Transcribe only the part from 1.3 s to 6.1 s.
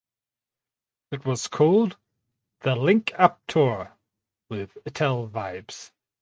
called "The Link Up Tour" with Ital Vibes.